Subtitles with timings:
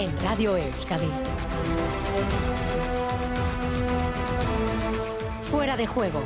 [0.00, 1.10] en Radio Euskadi.
[5.42, 6.22] Fuera de juego.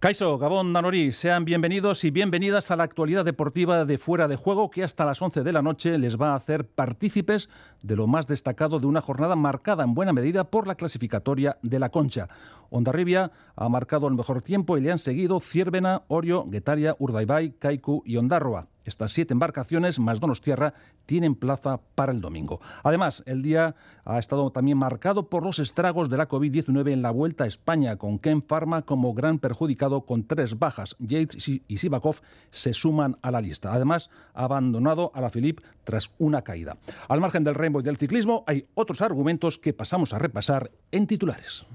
[0.00, 4.70] Caiso, Gabón, Nanori, sean bienvenidos y bienvenidas a la actualidad deportiva de Fuera de Juego
[4.70, 7.48] que hasta las 11 de la noche les va a hacer partícipes
[7.82, 11.78] de lo más destacado de una jornada marcada en buena medida por la clasificatoria de
[11.78, 12.28] la Concha.
[12.70, 18.02] Ondarribia ha marcado el mejor tiempo y le han seguido Ciervena, Orio, Guetaria, Urdaibai, Kaiku
[18.04, 18.66] y Ondarroa.
[18.88, 20.74] Estas siete embarcaciones, más Donostierra,
[21.06, 22.60] tienen plaza para el domingo.
[22.82, 27.10] Además, el día ha estado también marcado por los estragos de la COVID-19 en la
[27.10, 30.96] Vuelta a España, con Ken Pharma como gran perjudicado con tres bajas.
[30.98, 32.16] Yates y Sivakov
[32.50, 33.72] se suman a la lista.
[33.72, 36.78] Además, ha abandonado a la Philippe tras una caída.
[37.08, 41.06] Al margen del Rainbow y del ciclismo, hay otros argumentos que pasamos a repasar en
[41.06, 41.66] titulares.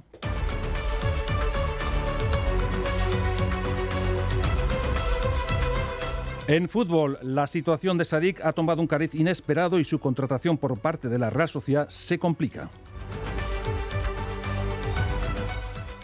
[6.46, 10.78] En fútbol, la situación de Sadik ha tomado un cariz inesperado y su contratación por
[10.78, 12.70] parte de la Real Sociedad se complica.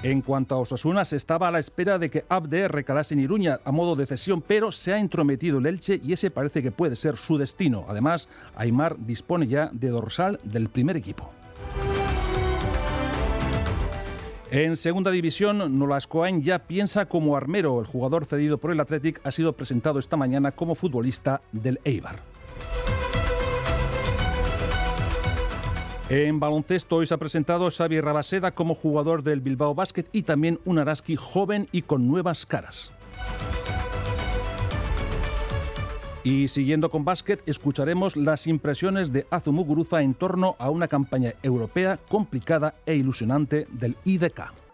[0.01, 3.59] En cuanto a Osasuna, se estaba a la espera de que Abde recalase en Iruña
[3.65, 6.95] a modo de cesión, pero se ha entrometido el Elche y ese parece que puede
[6.95, 7.83] ser su destino.
[7.89, 11.33] Además, Aymar dispone ya de dorsal del primer equipo.
[14.51, 17.79] En segunda división, Nolascoain ya piensa como armero.
[17.79, 22.19] El jugador cedido por el Athletic ha sido presentado esta mañana como futbolista del Eibar.
[26.09, 30.59] En baloncesto hoy se ha presentado Xavi Rabaseda como jugador del Bilbao Basket y también
[30.65, 32.91] un Araski joven y con nuevas caras.
[36.23, 41.97] Y siguiendo con básquet, escucharemos las impresiones de Azumuguruza en torno a una campaña europea
[42.09, 44.68] complicada e ilusionante del IDK.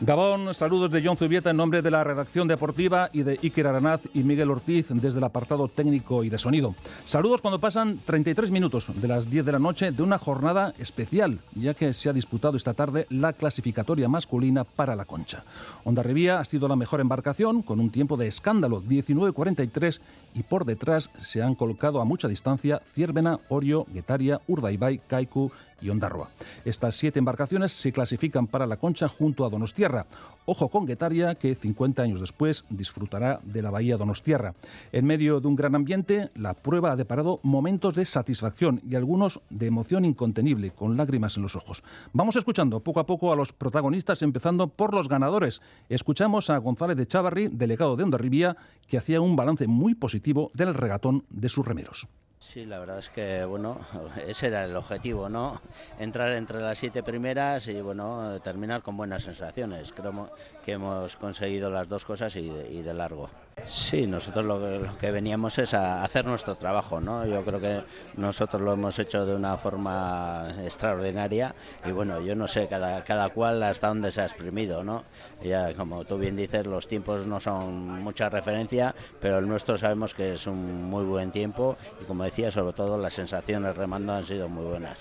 [0.00, 4.02] Gabón, saludos de John Zubieta en nombre de la redacción deportiva y de Iker Aranaz
[4.14, 6.76] y Miguel Ortiz desde el apartado técnico y de sonido.
[7.04, 11.40] Saludos cuando pasan 33 minutos de las 10 de la noche de una jornada especial,
[11.56, 15.42] ya que se ha disputado esta tarde la clasificatoria masculina para la concha.
[15.82, 20.00] Onda Revía ha sido la mejor embarcación con un tiempo de escándalo, 19.43,
[20.34, 25.50] y por detrás se han colocado a mucha distancia Ciervena, Orio, Guetaria, Urdaibai, Kaiku
[25.80, 26.30] y Ondarroa.
[26.64, 30.06] Estas siete embarcaciones se clasifican para la concha junto a Donostierra.
[30.46, 34.54] Ojo con Guetaria, que 50 años después disfrutará de la bahía Donostierra.
[34.92, 39.40] En medio de un gran ambiente, la prueba ha deparado momentos de satisfacción y algunos
[39.50, 41.82] de emoción incontenible, con lágrimas en los ojos.
[42.12, 45.60] Vamos escuchando poco a poco a los protagonistas, empezando por los ganadores.
[45.88, 48.56] Escuchamos a González de Chavarri, delegado de Ondarribía,
[48.86, 52.08] que hacía un balance muy positivo del regatón de sus remeros.
[52.40, 53.80] Sí, la verdad es que bueno,
[54.26, 55.60] ese era el objetivo, ¿no?
[55.98, 59.92] Entrar entre las siete primeras y bueno, terminar con buenas sensaciones.
[59.92, 60.30] Creo
[60.64, 63.28] que hemos conseguido las dos cosas y de, largo.
[63.66, 67.26] Sí, nosotros lo que, veníamos es a hacer nuestro trabajo, ¿no?
[67.26, 67.82] Yo creo que
[68.16, 71.54] nosotros lo hemos hecho de una forma extraordinaria
[71.84, 75.04] y bueno, yo no sé cada, cada cual hasta dónde se ha exprimido, ¿no?
[75.42, 80.14] Ya como tú bien dices, los tiempos no son mucha referencia, pero el nuestro sabemos
[80.14, 84.24] que es un muy buen tiempo y como decía, sobre todo las sensaciones remando han
[84.24, 84.98] sido muy buenas.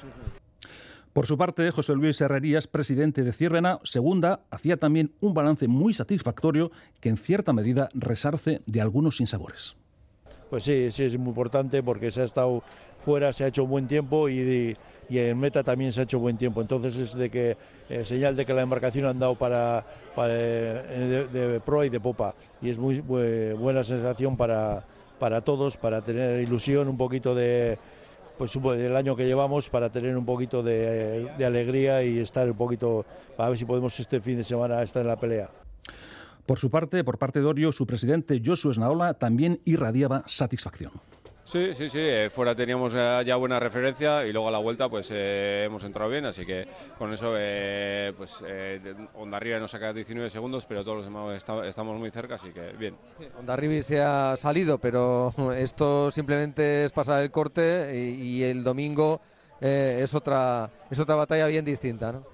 [1.18, 5.96] Por su parte, José Luis Herrerías, presidente de Ciervena, segunda, hacía también un balance muy
[5.96, 6.70] satisfactorio
[7.00, 9.76] que en cierta medida resarce de algunos sinsabores.
[10.52, 12.62] Pues sí, sí, es muy importante porque se ha estado
[13.04, 14.78] fuera, se ha hecho buen tiempo y,
[15.10, 16.62] en meta también se ha hecho buen tiempo.
[16.62, 17.58] Entonces es de que
[17.90, 19.88] eh, señal de que la embarcación ha andado para,
[20.20, 24.86] eh, de, proa y de popa y es muy buena sensación para,
[25.18, 27.80] para todos, para tener ilusión, un poquito de
[28.38, 33.06] pues el año que llevamos para tener un poquito de, alegría y estar un poquito,
[33.38, 35.50] a ver si podemos este fin de semana estar en la pelea.
[36.46, 40.92] Por su parte, por parte de Orio, su presidente Josu Esnaola también irradiaba satisfacción.
[41.48, 44.90] Sí, sí, sí, eh, fuera teníamos eh, ya buena referencia y luego a la vuelta
[44.90, 46.68] pues eh, hemos entrado bien, así que
[46.98, 47.36] con eso
[48.18, 48.44] pues
[49.16, 52.98] Ondarriba nos saca 19 segundos, pero todos los demás estamos muy cerca, así que bien.
[53.40, 59.22] Ondarribi se ha salido, pero esto simplemente es pasar el corte y, el domingo
[59.62, 62.26] es, otra, es otra batalla bien distinta, ¿no?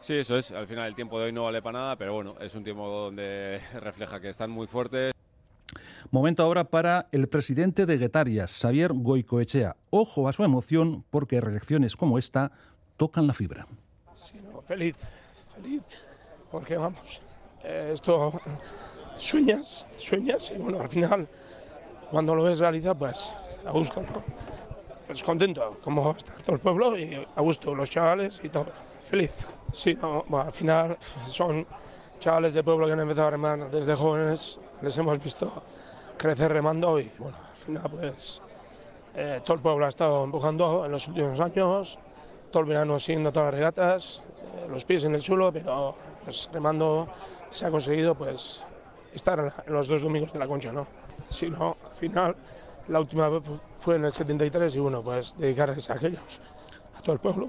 [0.00, 0.50] Sí, eso es.
[0.50, 2.88] Al final el tiempo de hoy no vale para nada, pero bueno, es un tiempo
[2.88, 5.15] donde refleja que están muy fuertes.
[6.10, 9.76] Momento ahora para el presidente de Guetarias, Xavier Goicoechea.
[9.90, 12.52] Ojo a su emoción porque reacciones como esta
[12.96, 13.66] tocan la fibra.
[14.14, 14.96] Sí, feliz,
[15.54, 15.82] feliz,
[16.50, 17.20] porque vamos,
[17.64, 18.40] eh, esto
[19.18, 21.28] sueñas, sueñas y bueno, al final
[22.10, 24.22] cuando lo ves realidad, pues a gusto, ¿no?
[25.06, 28.66] pues contento, como está todo el pueblo y a gusto, los chavales y todo.
[29.08, 29.32] Feliz.
[29.72, 31.66] Sí, no, bueno, al final son
[32.18, 35.62] chavales de pueblo que han empezado a remar desde jóvenes, les hemos visto
[36.16, 38.40] crecer remando y bueno, al final pues
[39.14, 41.98] eh, todo el pueblo ha estado empujando en los últimos años,
[42.50, 44.22] todo el verano siguiendo todas las regatas,
[44.56, 47.08] eh, los pies en el suelo, pero pues, remando
[47.50, 48.62] se ha conseguido pues
[49.14, 50.86] estar en, la- en los dos domingos de la concha, ¿no?
[51.28, 52.36] Si no, al final
[52.88, 56.40] la última vez fu- fue en el 73 y bueno, pues dedicarles a aquellos,
[56.96, 57.48] a todo el pueblo.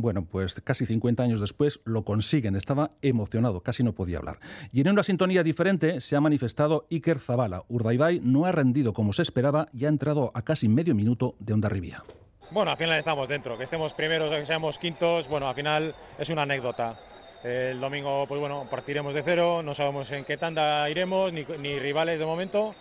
[0.00, 2.54] Bueno, pues casi 50 años después lo consiguen.
[2.54, 4.38] Estaba emocionado, casi no podía hablar.
[4.72, 7.64] Y en una sintonía diferente se ha manifestado Iker Zabala.
[7.68, 11.52] Urdaibai no ha rendido como se esperaba y ha entrado a casi medio minuto de
[11.52, 12.04] Ondarribia.
[12.52, 13.58] Bueno, al final estamos dentro.
[13.58, 16.96] Que estemos primeros o que seamos quintos, bueno, al final es una anécdota.
[17.42, 21.76] El domingo, pues bueno, partiremos de cero, no sabemos en qué tanda iremos, ni, ni
[21.80, 22.72] rivales de momento.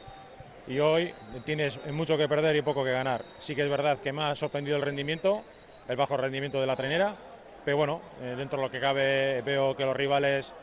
[0.68, 1.12] Y hoy
[1.46, 3.26] tienes mucho que perder y poco que ganar.
[3.40, 5.44] Sí que es verdad que me ha sorprendido el rendimiento,
[5.88, 7.16] el bajo rendimiento de la trainera,
[7.64, 10.54] pero bueno, eh, dentro de lo que cabe veo que los rivales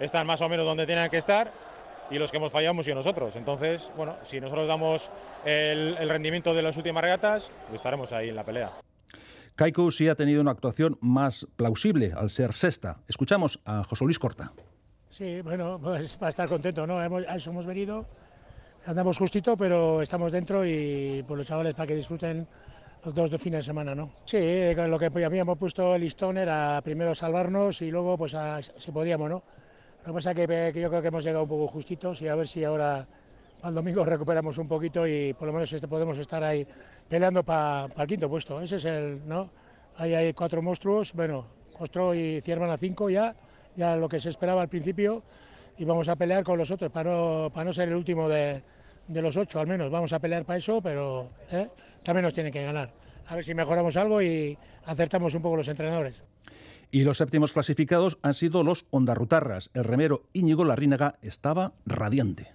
[0.00, 1.52] están más o menos donde tienen que estar
[2.10, 3.36] y los que hemos fallado hemos sido nosotros.
[3.36, 5.10] Entonces, bueno, si nosotros damos
[5.44, 8.72] el, el rendimiento de las últimas regatas, pues estaremos ahí en la pelea.
[9.56, 12.98] Kaiku sí ha tenido una actuación más plausible al ser sexta.
[13.06, 14.52] Escuchamos a José Luis Corta.
[15.10, 17.00] Sí, bueno, pues para estar contento, ¿no?
[17.00, 18.04] Hemos, a eso hemos venido,
[18.84, 22.48] andamos justito, pero estamos dentro y por los chavales para que disfruten
[23.04, 24.10] los dos de fines de semana, ¿no?
[24.24, 24.38] Sí,
[24.74, 28.34] con lo que habíamos puesto el listón era primero salvarnos y luego, pues,
[28.78, 29.42] si podíamos, ¿no?
[30.00, 32.28] Lo que pasa es que, que yo creo que hemos llegado un poco justitos y
[32.28, 33.06] a ver si ahora
[33.62, 36.66] al domingo recuperamos un poquito y por lo menos este- podemos estar ahí
[37.08, 38.60] peleando para el quinto puesto.
[38.60, 39.50] Ese es el, ¿no?
[39.96, 41.46] Ahí hay cuatro monstruos, bueno,
[41.76, 43.34] Costro y Ciervan a cinco ya,
[43.76, 45.22] ya lo que se esperaba al principio
[45.76, 48.62] y vamos a pelear con los otros para no, no ser el último de,
[49.08, 49.90] de los ocho al menos.
[49.90, 51.68] Vamos a pelear para eso, pero ¿eh?
[52.04, 52.92] También nos tienen que ganar.
[53.26, 56.22] A ver si mejoramos algo y acertamos un poco los entrenadores.
[56.90, 59.70] Y los séptimos clasificados han sido los Ondarrutarras.
[59.74, 62.52] El remero Íñigo Larrínaga estaba radiante.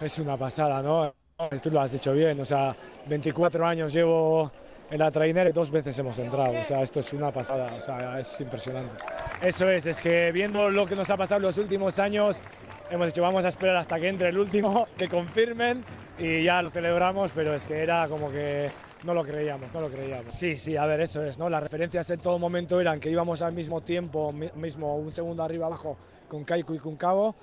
[0.00, 1.14] Es una pasada, ¿no?
[1.62, 2.76] Tú lo has dicho bien, o sea,
[3.08, 4.50] 24 años llevo
[4.90, 7.80] en la trainera y dos veces hemos entrado, o sea, esto es una pasada, o
[7.80, 9.02] sea, es impresionante.
[9.42, 12.40] Eso es, es que viendo lo que nos ha pasado en los últimos años,
[12.90, 15.84] hemos dicho, vamos a esperar hasta que entre el último, que confirmen
[16.18, 18.70] y ya lo celebramos, pero es que era como que
[19.04, 20.32] no lo creíamos, no lo creíamos.
[20.34, 21.50] Sí, sí, a ver, eso es, ¿no?
[21.50, 25.42] Las referencias en todo momento eran que íbamos al mismo tiempo, mi- mismo un segundo
[25.42, 25.96] arriba abajo
[26.28, 27.34] con Kaiku y con Cabo.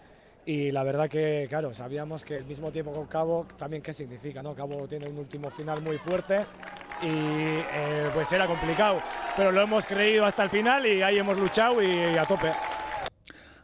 [0.44, 4.42] Y la verdad que, claro, sabíamos que el mismo tiempo con Cabo también qué significa,
[4.42, 4.56] ¿no?
[4.56, 6.38] Cabo tiene un último final muy fuerte
[7.04, 9.00] y eh, pues era complicado,
[9.38, 12.52] pero lo hemos creído hasta el final y ahí hemos luchado y, a tope.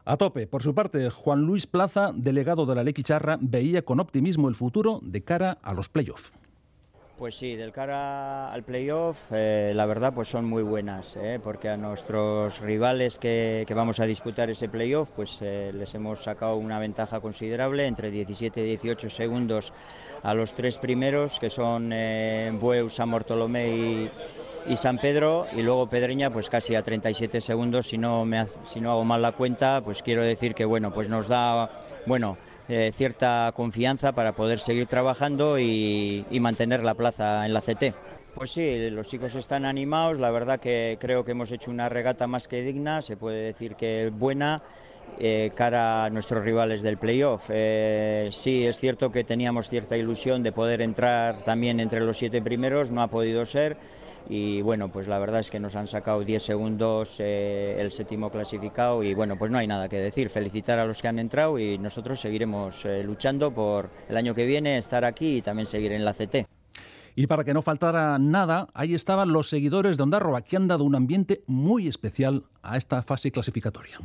[0.10, 0.48] A tope.
[0.48, 5.02] Por su parte, Juan Luis Plaza, delegado de la Lequicharra, veía con optimismo el futuro
[5.04, 6.32] de cara a los playoffs.
[7.18, 11.68] Pues sí, del cara al playoff, eh, la verdad pues son muy buenas, eh, porque
[11.68, 16.80] a nuestros rivales que, vamos a disputar ese playoff, pues eh, les hemos sacado una
[16.80, 19.74] ventaja considerable, entre 17 y 18 segundos
[20.24, 24.10] a los tres primeros, que son eh, Bueu, San Bartolomé y,
[24.68, 28.82] y San Pedro, y luego Pedreña pues casi a 37 segundos, si no, me, si
[28.82, 31.70] no hago mal la cuenta, pues quiero decir que bueno, pues nos da,
[32.06, 32.38] bueno,
[32.70, 37.94] eh, cierta confianza para poder seguir trabajando y, y mantener la plaza en la CT.
[38.36, 42.28] Pues sí, los chicos están animados, la verdad que creo que hemos hecho una regata
[42.28, 44.62] más que digna, se puede decir que buena,
[45.20, 47.46] eh, cara a nuestros rivales del playoff.
[47.50, 52.40] Eh, sí, es cierto que teníamos cierta ilusión de poder entrar también entre los siete
[52.40, 53.78] primeros, no ha podido ser.
[54.30, 58.30] Y bueno, pues la verdad es que nos han sacado 10 segundos eh, el séptimo
[58.30, 60.30] clasificado y bueno, pues no hay nada que decir.
[60.30, 64.46] Felicitar a los que han entrado y nosotros seguiremos eh, luchando por el año que
[64.46, 66.46] viene estar aquí y también seguir en la CT.
[67.16, 70.84] Y para que no faltara nada, ahí estaban los seguidores de Ondarroa, que han dado
[70.84, 73.98] un ambiente muy especial a esta fase clasificatoria.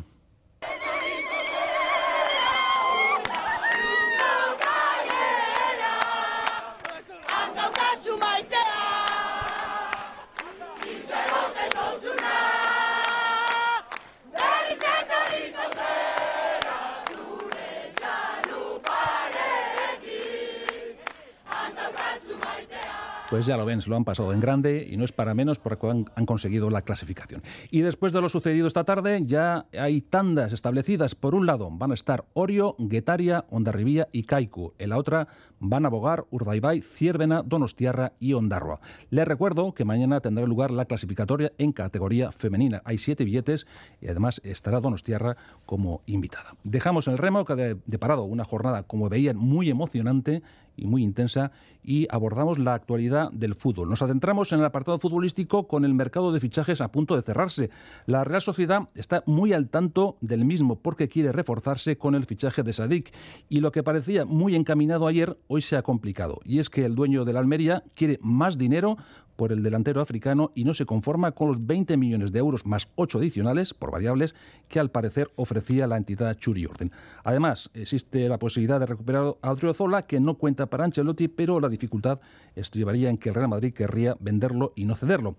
[23.32, 25.58] Pues ya lo ven, se lo han pasado en grande y no es para menos
[25.58, 27.42] porque han, conseguido la clasificación.
[27.70, 31.14] Y después de lo sucedido esta tarde, ya hay tandas establecidas.
[31.14, 34.74] Por un lado van a estar Orio, Guetaria, Ondarribía y Kaiku.
[34.78, 35.28] En la otra
[35.60, 38.80] van a bogar Urdaibai, Ciervena, Donostiarra y Ondarroa.
[39.08, 42.82] Les recuerdo que mañana tendrá lugar la clasificatoria en categoría femenina.
[42.84, 43.66] Hay siete billetes
[44.02, 46.54] y además estará Donostiarra como invitada.
[46.64, 50.42] Dejamos el remo que ha de- deparado una jornada, como veían, muy emocionante
[50.76, 51.52] y muy intensa
[51.82, 53.88] y abordamos la actualidad del fútbol.
[53.88, 57.70] Nos adentramos en el apartado futbolístico con el mercado de fichajes a punto de cerrarse.
[58.06, 62.62] La Real Sociedad está muy al tanto del mismo porque quiere reforzarse con el fichaje
[62.62, 63.12] de Sadik
[63.48, 66.94] y lo que parecía muy encaminado ayer hoy se ha complicado y es que el
[66.94, 68.96] dueño de la Almería quiere más dinero
[69.36, 72.88] por el delantero africano y no se conforma con los 20 millones de euros más
[72.96, 74.34] 8 adicionales por variables
[74.68, 76.92] que al parecer ofrecía la entidad Churi Orden.
[77.24, 81.68] Además, existe la posibilidad de recuperar a Odriozola que no cuenta para Ancelotti, pero la
[81.68, 82.20] dificultad
[82.54, 85.36] estribaría en que el Real Madrid querría venderlo y no cederlo.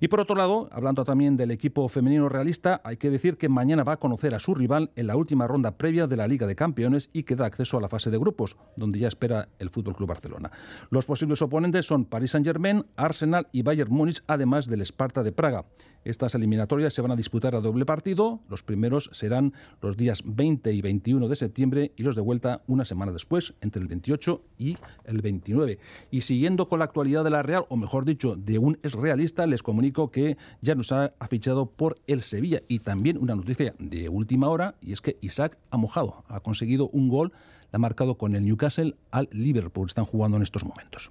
[0.00, 3.84] Y por otro lado, hablando también del equipo femenino realista, hay que decir que mañana
[3.84, 6.56] va a conocer a su rival en la última ronda previa de la Liga de
[6.56, 9.96] Campeones y que da acceso a la fase de grupos, donde ya espera el Fútbol
[9.96, 10.50] Club Barcelona.
[10.90, 15.64] Los posibles oponentes son Paris Saint-Germain, Arsenal y Bayern Múnich, además del Sparta de Praga.
[16.04, 18.40] Estas eliminatorias se van a disputar a doble partido.
[18.48, 22.84] Los primeros serán los días 20 y 21 de septiembre y los de vuelta una
[22.84, 25.78] semana después, entre el 28 y el 29.
[26.10, 29.46] Y siguiendo con la actualidad de la Real, o mejor dicho, de un ex realista,
[29.46, 32.62] les comunico que ya nos ha fichado por el Sevilla.
[32.66, 36.88] Y también una noticia de última hora, y es que Isaac ha mojado, ha conseguido
[36.88, 37.32] un gol,
[37.72, 39.88] la ha marcado con el Newcastle al Liverpool.
[39.88, 41.10] Están jugando en estos momentos.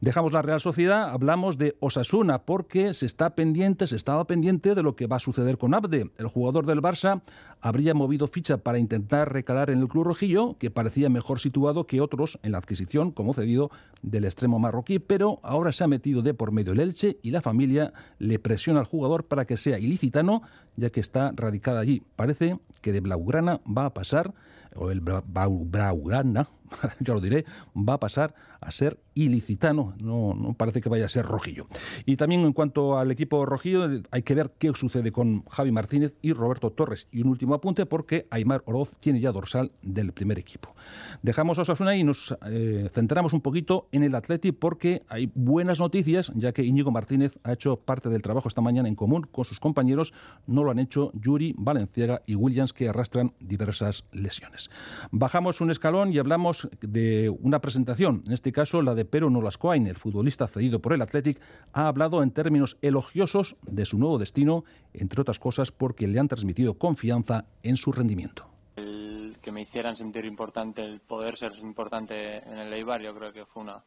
[0.00, 4.82] Dejamos la Real Sociedad, hablamos de Osasuna, porque se está pendiente, se estaba pendiente de
[4.82, 6.10] lo que va a suceder con Abde.
[6.16, 7.20] El jugador del Barça
[7.60, 12.00] habría movido ficha para intentar recalar en el club rojillo, que parecía mejor situado que
[12.00, 16.32] otros en la adquisición, como cedido del extremo marroquí, pero ahora se ha metido de
[16.32, 20.40] por medio el Elche y la familia le presiona al jugador para que sea ilicitano,
[20.76, 22.02] ya que está radicada allí.
[22.16, 24.32] Parece que de Blaugrana va a pasar,
[24.76, 26.48] o el Blaugrana,
[27.00, 27.44] ya lo diré,
[27.76, 31.66] va a pasar a ser ilicitano, no, no parece que vaya a ser rojillo.
[32.04, 36.14] Y también en cuanto al equipo rojillo, hay que ver qué sucede con Javi Martínez
[36.22, 37.08] y Roberto Torres.
[37.10, 40.74] Y un último apunte porque Aymar Oroz tiene ya dorsal del primer equipo.
[41.22, 45.80] Dejamos a Osasuna y nos eh, centramos un poquito en el Atleti porque hay buenas
[45.80, 49.44] noticias, ya que Íñigo Martínez ha hecho parte del trabajo esta mañana en común con
[49.44, 50.12] sus compañeros,
[50.46, 54.70] no lo han hecho Yuri, Valenciaga y Williams que arrastran diversas lesiones.
[55.10, 59.86] Bajamos un escalón y hablamos de una presentación, en este caso la de Pero Nolascoain,
[59.86, 61.40] el futbolista cedido por el Athletic,
[61.72, 66.28] ha hablado en términos elogiosos de su nuevo destino, entre otras cosas porque le han
[66.28, 68.46] transmitido confianza en su rendimiento.
[68.76, 73.32] El que me hicieran sentir importante, el poder ser importante en el Eibar, yo creo
[73.32, 73.82] que fue una,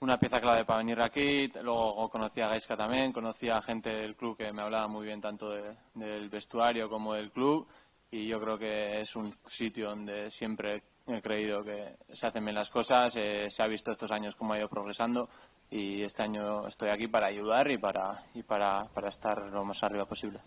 [0.00, 1.50] una pieza clave para venir aquí.
[1.62, 5.20] Luego conocí a Gaisca también, conocí a gente del club que me hablaba muy bien
[5.20, 7.66] tanto del vestuario como del club
[8.12, 12.54] y yo creo que es un sitio donde siempre he creído que se hacen bien
[12.54, 15.28] las cosas, eh, se ha visto estos años cómo ha ido progresando
[15.70, 19.82] y este año estoy aquí para ayudar y para, y para, para estar lo más
[19.82, 20.40] arriba posible.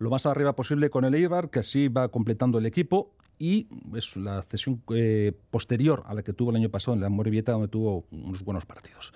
[0.00, 4.16] Lo más arriba posible con el Eibar, que así va completando el equipo y es
[4.16, 7.68] la cesión eh, posterior a la que tuvo el año pasado en la Morevieta, donde
[7.68, 9.12] tuvo unos buenos partidos.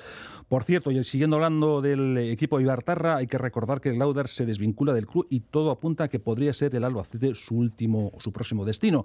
[0.48, 4.92] Por cierto, y siguiendo hablando del equipo Ibartarra, hay que recordar que Lauder se desvincula
[4.92, 8.64] del club y todo apunta a que podría ser el Albacete su último, su próximo
[8.64, 9.04] destino.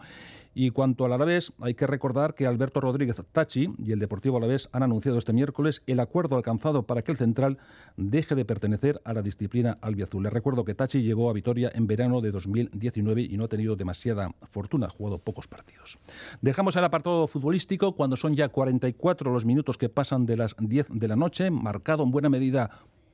[0.53, 4.69] Y cuanto al Alavés, hay que recordar que Alberto Rodríguez Tachi y el Deportivo Alavés
[4.71, 7.57] han anunciado este miércoles el acuerdo alcanzado para que el central
[7.97, 10.23] deje de pertenecer a la disciplina albiazul.
[10.23, 13.75] Les recuerdo que Tachi llegó a Vitoria en verano de 2019 y no ha tenido
[13.75, 15.97] demasiada fortuna pocos partidos.
[16.41, 20.87] Dejamos el apartado futbolístico cuando son ya 44 los minutos que pasan de las 10
[20.89, 22.69] de la noche, marcado en buena medida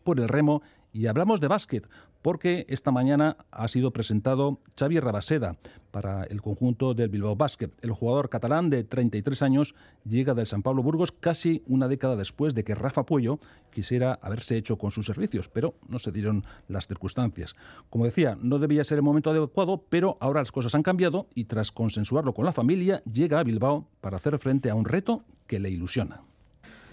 [0.05, 0.61] por el remo
[0.93, 1.89] y hablamos de básquet,
[2.21, 5.57] porque esta mañana ha sido presentado Xavi Rabaseda
[5.91, 7.69] para el conjunto del Bilbao Basket.
[7.81, 9.75] El jugador catalán de 33 años
[10.07, 13.39] llega del San Pablo Burgos casi una década después de que Rafa Puello
[13.71, 17.55] quisiera haberse hecho con sus servicios, pero no se dieron las circunstancias.
[17.89, 21.43] Como decía, no debía ser el momento adecuado, pero ahora las cosas han cambiado y
[21.43, 25.59] tras consensuarlo con la familia, llega a Bilbao para hacer frente a un reto que
[25.59, 26.21] le ilusiona.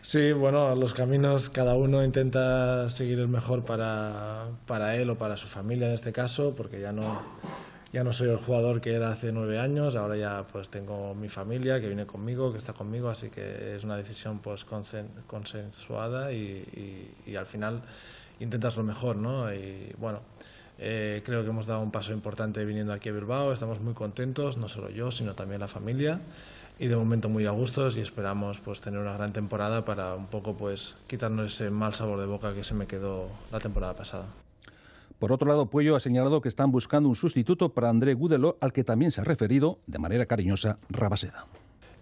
[0.05, 5.37] Sí, bueno, los caminos cada uno intenta seguir el mejor para, para él o para
[5.37, 7.23] su familia en este caso, porque ya no,
[7.93, 11.29] ya no soy el jugador que era hace nueve años, ahora ya pues tengo mi
[11.29, 17.15] familia que viene conmigo, que está conmigo, así que es una decisión pues consensuada y,
[17.25, 17.83] y, al final
[18.41, 19.55] intentas lo mejor, ¿no?
[19.55, 20.19] Y bueno,
[20.81, 24.59] eh, creo que hemos dado un paso importante viniendo aquí a Bilbao, estamos muy contentos,
[24.59, 26.19] no solo yo, sino también la familia
[26.83, 30.27] y de momento muy a gustos y esperamos pues tener una gran temporada para un
[30.27, 34.27] poco pues quitarnos ese mal sabor de boca que se me quedó la temporada pasada.
[35.21, 38.73] Por otro lado, Puello ha señalado que están buscando un sustituto para André Gudelo, al
[38.73, 41.47] que también se ha referido de manera cariñosa Rabaseda.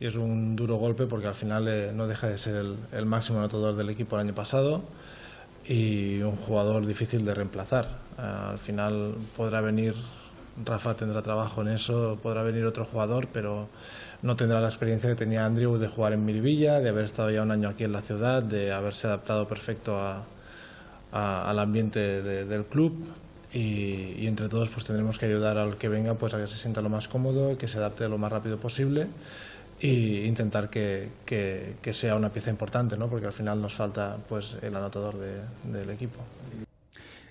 [0.01, 3.05] Y es un duro golpe porque al final eh, no deja de ser el, el,
[3.05, 4.81] máximo anotador del equipo el año pasado
[5.69, 7.99] y un jugador difícil de reemplazar.
[8.17, 9.95] Eh, al final podrá venir
[10.65, 13.69] Rafa tendrá trabajo en eso, podrá venir otro jugador, pero
[14.23, 17.43] no tendrá la experiencia que tenía Andrew de jugar en Miribilla, de haber estado ya
[17.43, 19.99] un año aquí en la ciudad, de haberse adaptado perfecto
[21.13, 22.95] al ambiente del club.
[23.53, 26.81] Y, entre todos pues tendremos que ayudar al que venga pues a que se sienta
[26.83, 29.09] lo más cómodo, que se adapte lo más rápido posible
[29.81, 33.09] e intentar que, que, sea una pieza importante, ¿no?
[33.09, 36.21] porque al final nos falta pues el anotador del equipo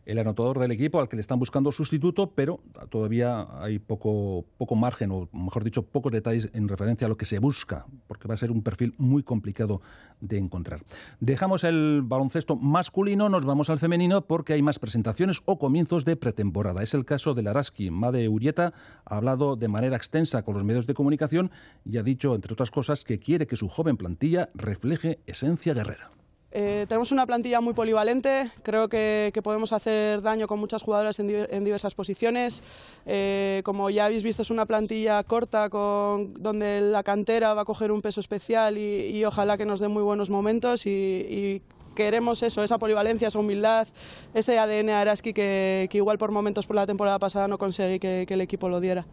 [0.09, 4.75] el anotador del equipo al que le están buscando sustituto, pero todavía hay poco, poco
[4.75, 8.33] margen, o mejor dicho, pocos detalles en referencia a lo que se busca, porque va
[8.33, 9.81] a ser un perfil muy complicado
[10.19, 10.81] de encontrar.
[11.19, 16.15] Dejamos el baloncesto masculino, nos vamos al femenino porque hay más presentaciones o comienzos de
[16.15, 16.81] pretemporada.
[16.81, 17.91] Es el caso de Laraski.
[17.91, 18.73] Made Urieta
[19.05, 21.51] ha hablado de manera extensa con los medios de comunicación
[21.85, 26.18] y ha dicho, entre otras cosas, que quiere que su joven plantilla refleje esencia guerrera.
[26.51, 31.63] Eh, tenemos una plantilla muy polivalente, creo que, podemos hacer daño con muchas jugadoras en,
[31.63, 32.63] diversas posiciones.
[33.05, 37.65] Eh, como ya habéis visto, es una plantilla corta con, donde la cantera va a
[37.65, 41.61] coger un peso especial y, ojalá que nos dé muy buenos momentos y,
[41.95, 43.87] queremos eso, esa polivalencia, esa humildad,
[44.33, 48.25] ese ADN Araski que, que igual por momentos por la temporada pasada no conseguí que
[48.29, 49.05] el equipo lo diera.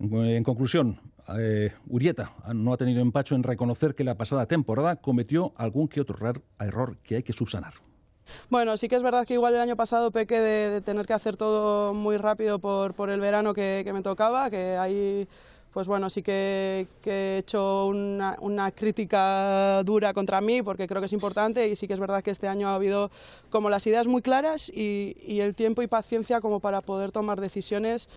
[0.00, 0.98] En conclusión,
[1.38, 6.00] eh, Urieta no ha tenido empacho en reconocer que la pasada temporada cometió algún que
[6.00, 6.16] otro
[6.58, 7.74] error que hay que subsanar.
[8.50, 11.36] Bueno, sí que es verdad que igual el año pasado pequé de, tener que hacer
[11.36, 15.28] todo muy rápido por, por el verano que, me tocaba, que ahí
[15.72, 21.12] pues bueno, sí que, he hecho una, crítica dura contra mí porque creo que es
[21.14, 23.10] importante y sí que es verdad que este año ha habido
[23.48, 28.08] como las ideas muy claras y el tiempo y paciencia como para poder tomar decisiones.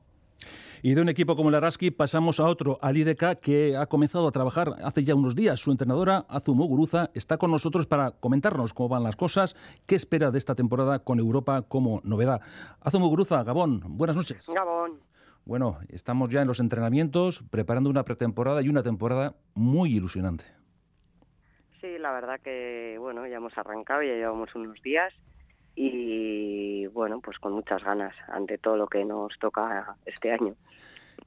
[0.82, 4.28] Y de un equipo como el Araski pasamos a otro, al IDK, que ha comenzado
[4.28, 5.60] a trabajar hace ya unos días.
[5.60, 9.56] Su entrenadora, Azumo Guruza, está con nosotros para comentarnos cómo van las cosas,
[9.86, 12.42] qué espera de esta temporada con Europa como novedad.
[12.82, 14.50] Azumo Guruza, Gabón, buenas noches.
[14.54, 15.00] Gabón.
[15.46, 20.44] Bueno, estamos ya en los entrenamientos, preparando una pretemporada y una temporada muy ilusionante.
[21.82, 25.14] Sí, la verdad que, bueno, ya hemos arrancado, ya llevamos unos días
[25.76, 30.56] y bueno, pues con muchas ganas ante todo lo que nos toca este año.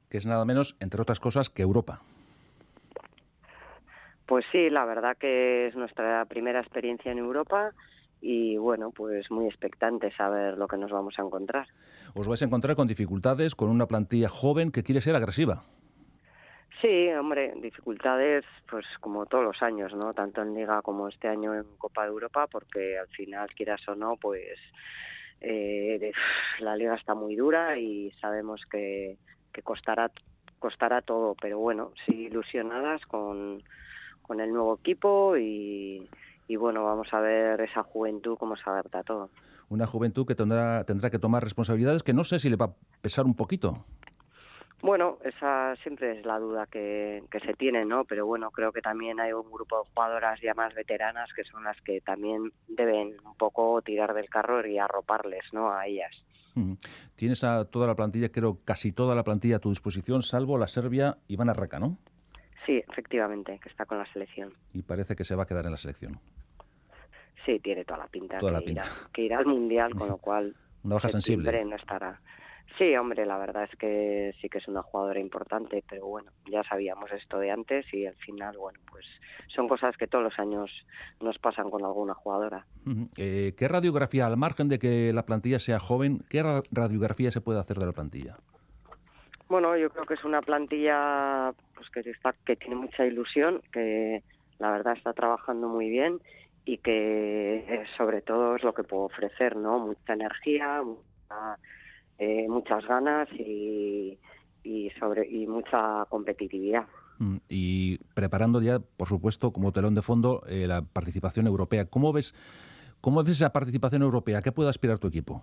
[0.09, 2.01] Que es nada menos, entre otras cosas, que Europa.
[4.27, 7.73] Pues sí, la verdad que es nuestra primera experiencia en Europa
[8.21, 11.69] y bueno, pues muy expectante saber lo que nos vamos a encontrar.
[12.15, 15.65] Os vais a encontrar con dificultades, con una plantilla joven que quiere ser agresiva.
[16.81, 20.15] Sí, hombre, dificultades, pues como todos los años, ¿no?
[20.15, 23.97] Tanto en Liga como este año en Copa de Europa, porque al final, quieras o
[23.97, 24.59] no, pues
[25.41, 26.13] eh,
[26.61, 29.19] la Liga está muy dura y sabemos que,
[29.53, 30.13] que costará,
[30.61, 33.63] costará todo, pero bueno, sí ilusionadas con,
[34.23, 36.09] con el nuevo equipo y,
[36.47, 39.31] y bueno, vamos a ver esa juventud cómo se adapta a todo.
[39.69, 42.75] Una juventud que tendrá, tendrá que tomar responsabilidades que no sé si le va a
[43.03, 43.85] pesar un poquito.
[44.81, 48.05] Bueno, esa siempre es la duda que, se tiene, ¿no?
[48.05, 51.65] Pero bueno, creo que también hay un grupo de jugadoras ya más veteranas que son
[51.65, 55.73] las que también deben un poco tirar del carro y arroparles, ¿no?
[55.73, 56.25] A ellas.
[57.17, 60.67] Tienes a toda la plantilla, creo casi toda la plantilla a tu disposición, salvo la
[60.67, 61.99] Serbia Ivana Raca, ¿no?
[62.67, 64.53] Sí, efectivamente, que está con la selección.
[64.73, 66.21] Y parece que se va a quedar en la selección.
[67.47, 68.83] Sí, tiene toda la pinta, toda que, la pinta.
[68.85, 70.55] Irá, que irá al Mundial, con lo cual...
[70.83, 71.65] Una baja sensible.
[71.65, 72.21] no estará.
[72.77, 76.63] Sí, hombre, la verdad es que sí que es una jugadora importante, pero bueno, ya
[76.63, 79.05] sabíamos esto de antes y al final, bueno, pues
[79.49, 80.71] son cosas que todos los años
[81.21, 82.67] nos pasan con alguna jugadora.
[83.17, 87.59] Eh, ¿Qué radiografía, al margen de que la plantilla sea joven, qué radiografía se puede
[87.59, 88.37] hacer de la plantilla?
[89.49, 94.23] Bueno, yo creo que es una plantilla pues que está que tiene mucha ilusión, que
[94.59, 96.21] la verdad está trabajando muy bien
[96.65, 99.79] y que eh, sobre todo es lo que puedo ofrecer, ¿no?
[99.79, 101.59] Mucha energía, mucha
[102.19, 104.19] eh, muchas ganas y,
[104.99, 106.87] sobre y mucha competitividad.
[107.19, 111.87] Mm, y preparando ya, por supuesto, como telón de fondo, eh, la participación europea.
[111.87, 112.35] ¿Cómo ves,
[113.01, 114.43] ¿Cómo ves esa participación europea?
[114.43, 115.43] ¿Qué puede aspirar tu equipo?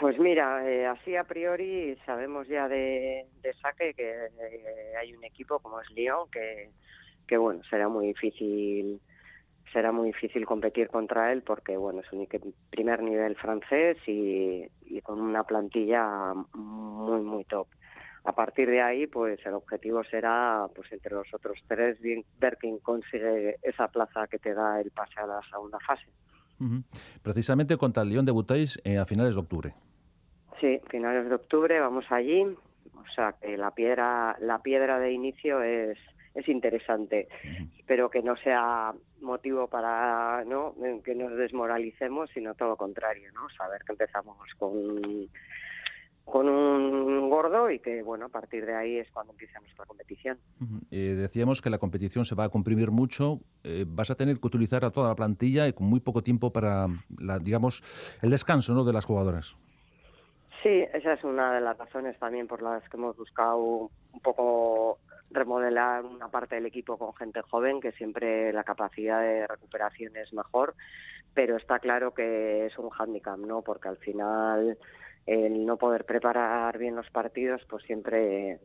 [0.00, 3.26] Pues mira, eh, así a priori sabemos ya de,
[3.60, 4.14] saque que
[5.00, 6.70] hay un equipo como es Lyon que,
[7.26, 9.00] que bueno, será muy difícil
[9.72, 12.26] será muy difícil competir contra él porque bueno es un
[12.70, 14.68] primer nivel francés y,
[15.02, 17.68] con una plantilla muy muy top.
[18.24, 21.98] A partir de ahí pues el objetivo será pues entre los otros tres
[22.38, 26.06] ver quién consigue esa plaza que te da el pase a la segunda fase.
[27.22, 29.74] Precisamente contra el Lyon debutáis eh, a finales de octubre.
[30.60, 32.42] Sí finales de octubre vamos allí.
[32.94, 35.98] O sea que la piedra la piedra de inicio es
[36.34, 37.28] es interesante.
[37.78, 43.48] Espero que no sea motivo para no que nos desmoralicemos, sino todo lo contrario, ¿no?
[43.50, 45.28] Saber que empezamos con
[46.24, 50.38] con un gordo y que bueno a partir de ahí es cuando empieza nuestra competición.
[50.90, 54.46] Eh, decíamos que la competición se va a comprimir mucho, eh, vas a tener que
[54.46, 56.86] utilizar a toda la plantilla y con muy poco tiempo para
[57.18, 57.82] la, digamos
[58.22, 58.84] el descanso ¿no?
[58.84, 59.56] de las jugadoras.
[60.62, 64.98] Sí, esa es una de las razones también por las que hemos buscado un poco
[65.48, 70.32] remodelar una parte del equipo con gente joven, que siempre la capacidad de recuperación es
[70.34, 70.74] mejor,
[71.32, 73.62] pero está claro que es un hándicap, ¿no?
[73.62, 74.76] Porque al final
[75.26, 78.60] el no poder preparar bien los partidos, pues siempre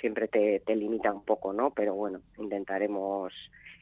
[0.00, 1.70] siempre te, limita un poco, ¿no?
[1.70, 3.32] Pero bueno, intentaremos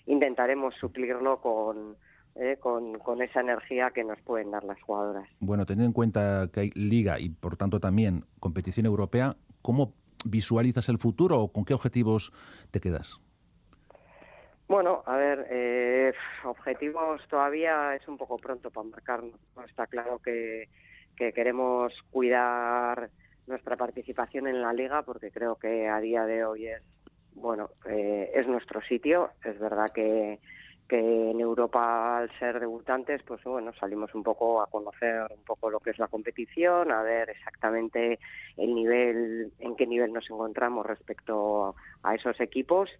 [0.06, 1.96] intentaremos suplirlo con,
[2.34, 5.28] eh, con, con, esa energía que nos pueden dar las jugadoras.
[5.40, 10.88] Bueno, teniendo en cuenta que hay liga y por tanto también competición europea, ¿cómo visualizas
[10.88, 12.32] el futuro o con qué objetivos
[12.70, 13.20] te quedas?
[14.68, 16.12] Bueno, a ver, eh,
[16.44, 19.38] objetivos todavía es un poco pronto para marcarnos.
[19.66, 20.68] Está claro que
[21.16, 23.10] que queremos cuidar
[23.46, 26.82] nuestra participación en la liga porque creo que a día de hoy es
[27.34, 30.38] bueno eh, es nuestro sitio es verdad que,
[30.88, 35.70] que en Europa al ser debutantes pues bueno salimos un poco a conocer un poco
[35.70, 38.18] lo que es la competición a ver exactamente
[38.56, 42.90] el nivel en qué nivel nos encontramos respecto a esos equipos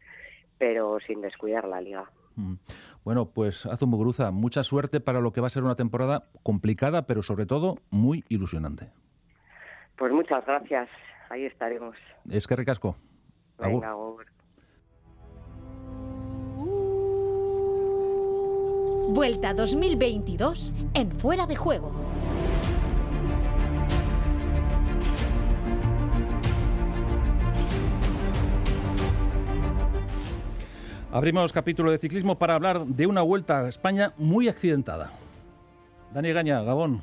[0.58, 2.54] pero sin descuidar la liga mm.
[3.04, 7.22] Bueno, pues Azumuguruza, mucha suerte para lo que va a ser una temporada complicada, pero
[7.22, 8.92] sobre todo muy ilusionante.
[9.96, 10.88] Pues muchas gracias,
[11.28, 11.96] ahí estaremos.
[12.30, 12.96] Es que ricasco.
[13.58, 13.96] Venga,
[19.14, 21.92] Vuelta 2022 en Fuera de Juego.
[31.10, 35.12] Abrimos capítulo de ciclismo para hablar de una vuelta a España muy accidentada.
[36.14, 37.02] Dani Gaña, Gabón.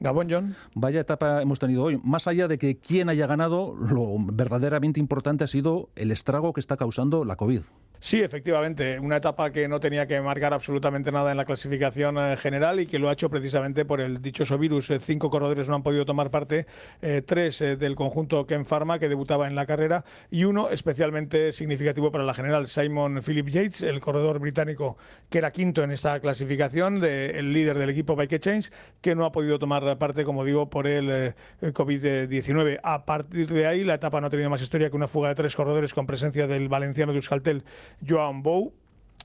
[0.00, 0.56] Gabón, John.
[0.74, 2.00] Vaya etapa hemos tenido hoy.
[2.02, 6.60] Más allá de que quién haya ganado, lo verdaderamente importante ha sido el estrago que
[6.60, 7.62] está causando la COVID.
[7.98, 12.36] Sí, efectivamente, una etapa que no tenía que marcar absolutamente nada en la clasificación eh,
[12.36, 14.90] general y que lo ha hecho precisamente por el dichoso virus.
[14.90, 16.66] Eh, cinco corredores no han podido tomar parte,
[17.00, 22.12] eh, tres del conjunto Ken Pharma que debutaba en la carrera y uno especialmente significativo
[22.12, 24.98] para la general, Simon Philip Yates, el corredor británico
[25.30, 29.32] que era quinto en esa clasificación, el líder del equipo Bike Change, que no ha
[29.32, 32.80] podido tomar parte, como digo, por el, COVID-19.
[32.82, 35.34] A partir de ahí, la etapa no ha tenido más historia que una fuga de
[35.34, 37.64] tres corredores con presencia del valenciano de Euskaltel
[38.06, 38.72] Joan Bou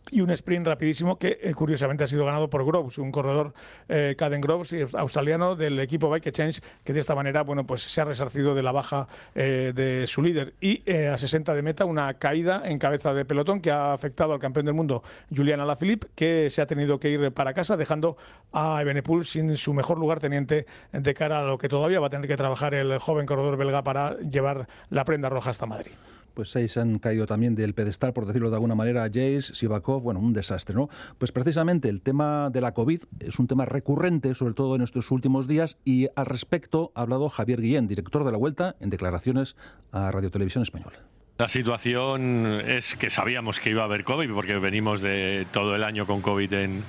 [0.10, 3.54] y un sprint rapidísimo que eh, curiosamente ha sido ganado por Groves, un corredor
[3.88, 8.02] eh, Caden Groves australiano del equipo Bike Exchange que de esta manera bueno pues se
[8.02, 10.54] ha resarcido de la baja eh, de su líder.
[10.60, 14.40] Y a 60 de meta una caída en cabeza de pelotón que ha afectado al
[14.40, 15.04] campeón del mundo
[15.36, 18.18] Julian Alaphilippe que se ha tenido que ir para casa dejando
[18.52, 22.10] a Ebenepul sin su mejor lugar teniente de cara a lo que todavía va a
[22.10, 25.92] tener que trabajar el joven corredor belga para llevar la prenda roja hasta Madrid
[26.34, 30.20] pues seis han caído también del pedestal, por decirlo de alguna manera, Jace, Sivakov, bueno,
[30.20, 30.90] un desastre, ¿no?
[31.18, 35.12] Pues precisamente el tema de la COVID es un tema recurrente, sobre todo en estos
[35.12, 39.56] últimos días, y al respecto ha hablado Javier Guillén, director de la Vuelta, en declaraciones
[39.92, 40.98] a Radio Televisión Española.
[41.38, 45.84] La situación es que sabíamos que iba a haber COVID, porque venimos de todo el
[45.84, 46.84] año con COVID en,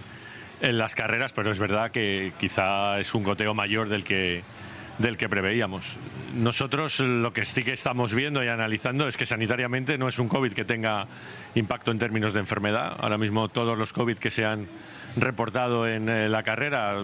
[0.61, 4.42] en las carreras, pero es verdad que quizá es un goteo mayor del que
[4.98, 5.96] del que preveíamos.
[6.35, 10.28] Nosotros lo que sí que estamos viendo y analizando es que sanitariamente no es un
[10.28, 11.07] COVID que tenga
[11.55, 12.96] impacto en términos de enfermedad.
[13.00, 14.66] Ahora mismo todos los COVID que se han
[15.16, 16.96] reportado en eh, la carrera,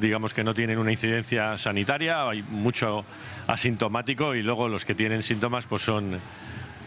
[0.00, 3.04] digamos que no tienen una incidencia sanitaria, hay mucho
[3.46, 6.18] asintomático y luego los que tienen síntomas pues son,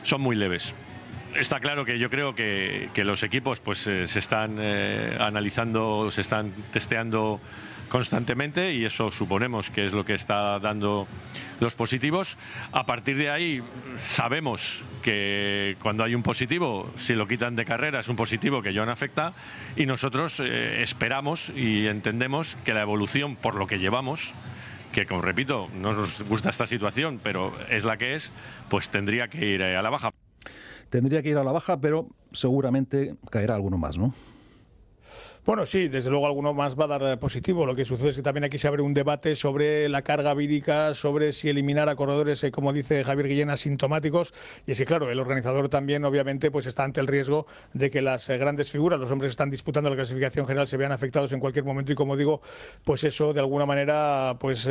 [0.04, 0.74] son muy leves.
[1.36, 6.22] Está claro que yo creo que, los equipos pues eh, se están eh, analizando, se
[6.22, 7.40] están testeando
[7.90, 11.08] constantemente y eso suponemos que es lo que está dando
[11.60, 12.38] los positivos.
[12.72, 13.62] A partir de ahí
[13.98, 18.74] sabemos que cuando hay un positivo, si lo quitan de carrera, es un positivo que
[18.74, 19.34] ya no afecta
[19.76, 24.34] y nosotros eh, esperamos y entendemos que la evolución por lo que llevamos
[24.92, 28.32] que como repito, no nos gusta esta situación, pero es la que es,
[28.70, 30.12] pues tendría que ir a la baja.
[30.90, 34.16] Tendría que ir a la baja, pero seguramente caerá alguno más, ¿no?
[35.50, 37.66] Bueno, sí, desde luego alguno más va a dar eh, positivo.
[37.66, 40.94] Lo que sucede es que también aquí se abre un debate sobre la carga vírica,
[40.94, 44.32] sobre si eliminar a corredores, eh, como dice Javier Guillén, asintomáticos.
[44.68, 48.04] Y es que, claro, el organizador también, obviamente, pues está ante el riesgo de que
[48.04, 51.32] las eh, grandes figuras, los hombres que están disputando la clasificación general, se vean afectados
[51.32, 51.92] en cualquier momento.
[51.92, 52.44] Y como digo,
[52.84, 54.70] pues eso de alguna manera, pues.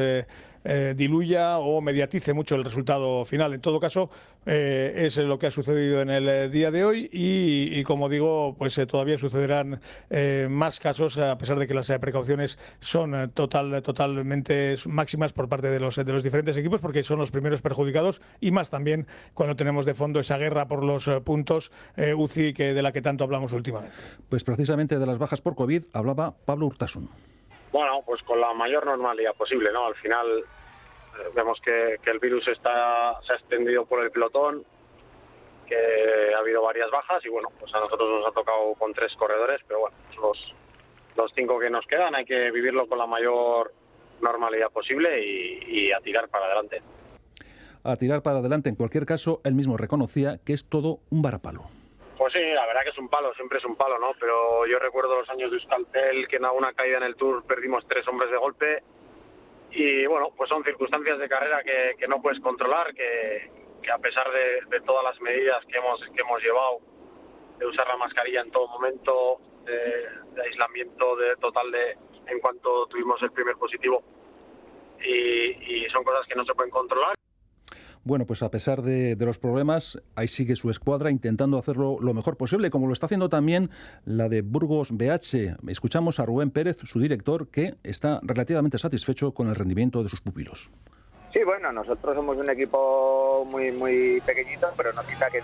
[0.97, 3.55] Diluya o mediatice mucho el resultado final.
[3.55, 4.11] En todo caso,
[4.44, 9.18] es lo que ha sucedido en el día de hoy y, como digo, pues todavía
[9.18, 9.81] sucederán
[10.51, 15.81] más casos, a pesar de que las precauciones son total, totalmente máximas por parte de
[15.81, 19.87] los, de los diferentes equipos, porque son los primeros perjudicados y más también cuando tenemos
[19.87, 23.94] de fondo esa guerra por los puntos UCI que, de la que tanto hablamos últimamente.
[24.29, 27.09] Pues precisamente de las bajas por COVID hablaba Pablo Urtasun.
[27.73, 29.87] Bueno, pues con la mayor normalidad posible, ¿no?
[29.87, 34.65] Al final eh, vemos que, el virus está, se ha extendido por el pelotón,
[35.67, 39.15] que ha habido varias bajas y bueno, pues a nosotros nos ha tocado con tres
[39.17, 40.55] corredores, pero bueno, los,
[41.17, 43.73] los cinco que nos quedan hay que vivirlo con la mayor
[44.23, 46.83] normalidad posible y, a tirar para adelante.
[47.85, 51.65] A tirar para adelante, en cualquier caso, él mismo reconocía que es todo un varapalo.
[52.19, 54.11] Pues sí, la verdad que es un palo, siempre es un palo, ¿no?
[54.19, 57.87] Pero yo recuerdo los años de Euskaltel, que en alguna caída en el Tour perdimos
[57.87, 58.83] tres hombres de golpe.
[59.71, 63.49] Y bueno, pues son circunstancias de carrera que, no puedes controlar, que,
[63.89, 66.81] a pesar de, todas las medidas que hemos, que hemos llevado,
[67.59, 73.23] de usar la mascarilla en todo momento, de, aislamiento de, total de en cuanto tuvimos
[73.23, 74.03] el primer positivo,
[75.01, 77.18] y son cosas que no se pueden controlar.
[78.09, 82.38] Bueno, pues a pesar de, los problemas, ahí sigue su escuadra intentando hacerlo lo mejor
[82.38, 83.68] posible, como lo está haciendo también
[84.07, 85.59] la de Burgos BH.
[85.68, 90.23] Escuchamos a Rubén Pérez, su director, que está relativamente satisfecho con el rendimiento de sus
[90.23, 90.71] pupilos.
[91.35, 95.42] Sí, bueno, nosotros somos un equipo muy muy pequeñito, pero no quita que,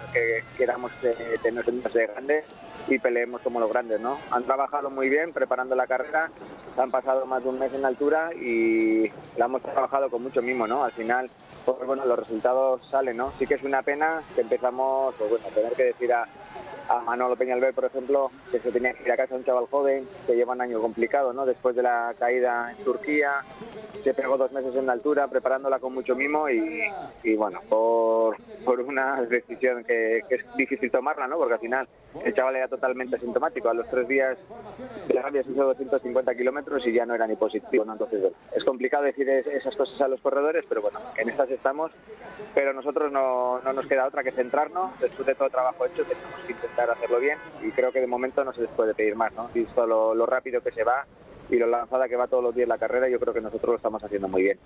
[0.56, 2.44] queramos eh, tener de grandes
[2.88, 4.16] y peleemos como los grandes, ¿no?
[4.30, 6.30] Han trabajado muy bien preparando la carrera,
[6.78, 10.66] han pasado más de un mes en altura y la hemos trabajado con mucho mimo,
[10.66, 10.82] ¿no?
[10.82, 11.28] Al final,
[11.72, 13.32] pues bueno, los resultados salen, ¿no?
[13.38, 16.26] Sí que es una pena que empezamos, pues bueno, a tener que decir a,
[16.88, 20.06] a Manolo Peñalver, por ejemplo, que se tenía que ir a casa un chaval joven
[20.26, 21.46] que lleva un año complicado, ¿no?
[21.46, 23.42] Después de la caída en Turquía,
[24.02, 28.80] se pegó dos meses en la altura preparándola con mucho mimo y, bueno, por, por
[28.80, 31.38] una decisión que, es difícil tomarla, ¿no?
[31.38, 31.88] Porque al final
[32.24, 33.68] el chaval era totalmente asintomático.
[33.68, 34.36] A los tres días
[35.08, 37.92] de rabia se hizo 250 kilómetros y ya no era ni positivo, ¿no?
[37.92, 41.92] Entonces, es complicado decir esas cosas a los corredores, pero bueno, en estas estamos.
[42.54, 44.98] Pero nosotros no, no nos queda otra que centrarnos.
[45.00, 48.06] Después de todo el trabajo hecho, tenemos que intentar hacerlo bien y creo que de
[48.06, 49.48] momento no se les puede pedir más, ¿no?
[49.54, 51.06] Visto lo, lo rápido que se va
[51.48, 53.76] y lo lanzada que va todos los días la carrera, yo creo que nosotros lo
[53.76, 54.58] estamos haciendo muy bien.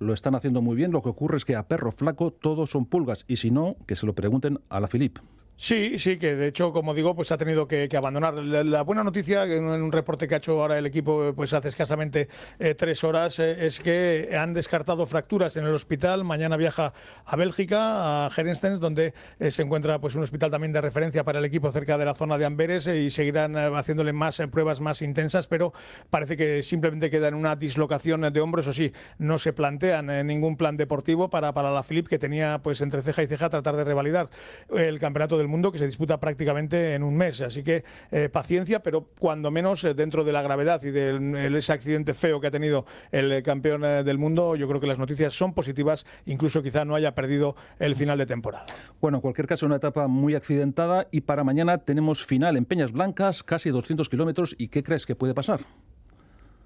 [0.00, 2.86] Lo están haciendo muy bien, lo que ocurre es que a perro flaco todos son
[2.86, 5.18] pulgas y si no, que se lo pregunten a la Filip.
[5.60, 8.34] Sí, sí, que de hecho, como digo, pues ha tenido que, abandonar.
[8.34, 12.28] La, buena noticia, en un reporte que ha hecho ahora el equipo pues hace escasamente
[12.60, 16.22] eh, tres horas, eh, es que han descartado fracturas en el hospital.
[16.22, 16.92] Mañana viaja
[17.24, 21.40] a Bélgica, a Gerenstens, donde eh, se encuentra pues un hospital también de referencia para
[21.40, 25.48] el equipo cerca de la zona de Amberes y seguirán haciéndole más pruebas más intensas,
[25.48, 25.72] pero
[26.08, 28.68] parece que simplemente queda en una dislocación de hombros.
[28.68, 32.80] O sí, no se plantean ningún plan deportivo para, para la Filip, que tenía pues
[32.80, 34.30] entre ceja y ceja tratar de revalidar
[34.70, 37.40] el campeonato del mundo que se disputa prácticamente en un mes.
[37.40, 41.72] Así que eh, paciencia, pero cuando menos eh, dentro de la gravedad y de ese
[41.72, 45.34] accidente feo que ha tenido el eh, campeón del mundo, yo creo que las noticias
[45.34, 48.66] son positivas, incluso quizá no haya perdido el final de temporada.
[49.00, 52.92] Bueno, en cualquier caso, una etapa muy accidentada y para mañana tenemos final en Peñas
[52.92, 54.54] Blancas, casi 200 kilómetros.
[54.58, 55.60] ¿Y qué crees que puede pasar?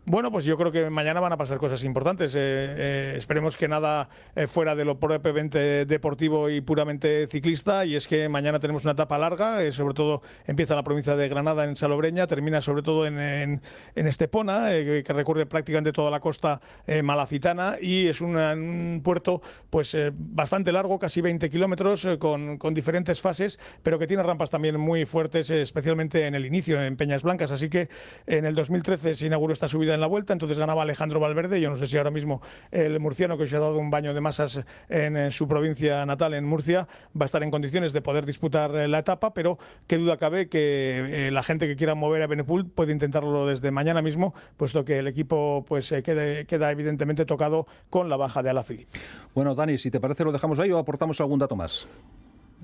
[0.05, 2.35] Bueno, pues yo creo que mañana van a pasar cosas importantes.
[2.35, 7.87] Eh, eh, esperemos que nada eh, fuera de lo propiamente deportivo y puramente ciclista.
[7.87, 11.62] Y es que mañana tenemos una etapa larga, sobre todo empieza la provincia de Granada
[11.62, 13.62] en Salobreña, termina sobre todo en,
[13.95, 16.61] Estepona, que recorre prácticamente toda la costa
[17.05, 23.61] malacitana y es un puerto pues bastante largo, casi 20 kilómetros, con, con, diferentes fases,
[23.85, 27.53] pero que tiene rampas también muy fuertes, especialmente en el inicio, en Peñas Blancas.
[27.53, 27.88] Así que
[28.27, 31.61] en el 2013 se inauguró esta subida en la vuelta, entonces ganaba Alejandro Valverde.
[31.61, 34.20] Yo no sé si ahora mismo el murciano que os ha dado un baño de
[34.20, 38.74] masas en, su provincia natal, en Murcia, va a estar en condiciones de poder disputar
[38.74, 42.26] eh, la etapa, pero qué duda cabe que eh, la gente que quiera mover a
[42.26, 47.66] Benepul puede intentarlo desde mañana mismo, puesto que el equipo pues eh, queda evidentemente tocado
[47.90, 48.98] con la baja de Alaphilippe.
[49.35, 51.88] Bueno, Dani, si te parece lo dejamos ahí o aportamos algún dato más.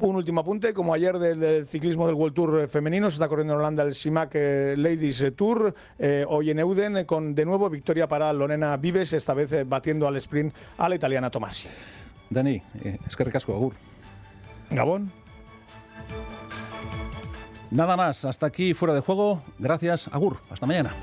[0.00, 3.61] Un último apunte, como ayer del, ciclismo del World Tour femenino, se está corriendo en
[3.61, 8.32] Holanda el Simac eh, Ladies Tour, eh, hoy en Euden, con de nuevo victoria para
[8.32, 11.68] Lorena Vives, esta vez eh, batiendo al sprint a la italiana Tomasi.
[12.30, 12.62] Dani,
[13.06, 13.74] es que recasco, Agur.
[14.70, 15.11] Gabón.
[17.70, 19.42] Nada más, hasta aquí fuera de juego.
[19.58, 20.37] Gracias, Agur.
[20.50, 20.94] Hasta mañana.